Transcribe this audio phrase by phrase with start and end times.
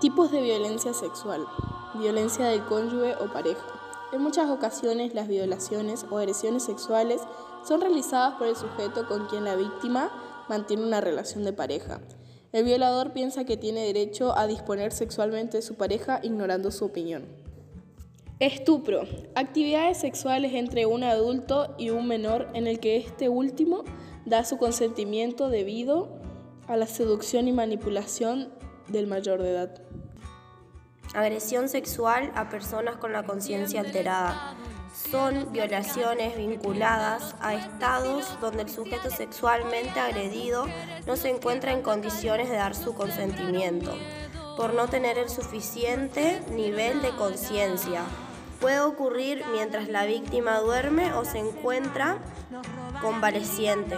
[0.00, 1.46] Tipos de violencia sexual.
[1.94, 3.64] Violencia del cónyuge o pareja.
[4.12, 7.22] En muchas ocasiones las violaciones o agresiones sexuales
[7.66, 10.10] son realizadas por el sujeto con quien la víctima
[10.48, 12.00] mantiene una relación de pareja.
[12.52, 17.26] El violador piensa que tiene derecho a disponer sexualmente de su pareja ignorando su opinión.
[18.40, 19.02] Estupro.
[19.36, 23.84] Actividades sexuales entre un adulto y un menor en el que este último
[24.26, 26.08] da su consentimiento debido
[26.66, 28.52] a la seducción y manipulación
[28.88, 29.82] del mayor de edad.
[31.14, 34.56] Agresión sexual a personas con la conciencia alterada.
[35.10, 40.66] Son violaciones vinculadas a estados donde el sujeto sexualmente agredido
[41.06, 43.92] no se encuentra en condiciones de dar su consentimiento,
[44.56, 48.02] por no tener el suficiente nivel de conciencia.
[48.60, 52.18] Puede ocurrir mientras la víctima duerme o se encuentra
[53.00, 53.96] convaleciente.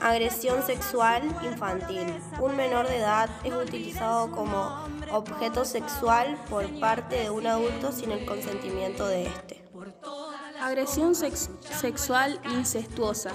[0.00, 2.06] Agresión sexual infantil.
[2.40, 8.10] Un menor de edad es utilizado como objeto sexual por parte de un adulto sin
[8.10, 9.62] el consentimiento de éste.
[10.58, 13.32] Agresión sexual incestuosa.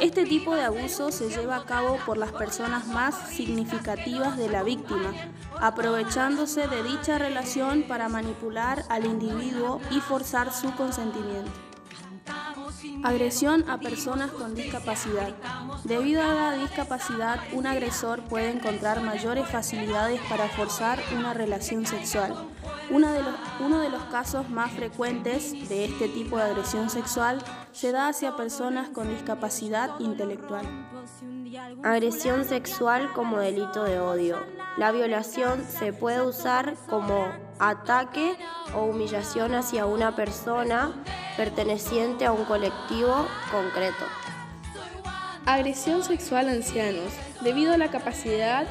[0.00, 4.62] Este tipo de abuso se lleva a cabo por las personas más significativas de la
[4.62, 5.12] víctima,
[5.60, 11.65] aprovechándose de dicha relación para manipular al individuo y forzar su consentimiento.
[13.02, 15.34] Agresión a personas con discapacidad.
[15.84, 22.34] Debido a la discapacidad, un agresor puede encontrar mayores facilidades para forzar una relación sexual.
[22.90, 27.42] Uno de, los, uno de los casos más frecuentes de este tipo de agresión sexual
[27.72, 30.66] se da hacia personas con discapacidad intelectual.
[31.82, 34.38] Agresión sexual como delito de odio.
[34.76, 37.26] La violación se puede usar como
[37.58, 38.36] ataque
[38.74, 40.92] o humillación hacia una persona
[41.36, 44.04] perteneciente a un colectivo concreto.
[45.44, 47.12] Agresión sexual a ancianos.
[47.42, 48.66] Debido a la capacidad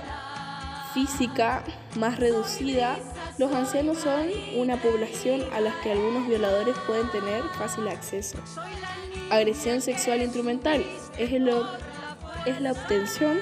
[0.94, 1.64] física
[1.96, 2.98] más reducida,
[3.38, 8.38] los ancianos son una población a la que algunos violadores pueden tener fácil acceso.
[9.30, 10.84] Agresión sexual instrumental
[11.18, 13.40] es, es la obtención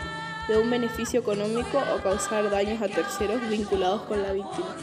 [0.47, 4.75] de un beneficio económico o causar daños a terceros vinculados con la víctima.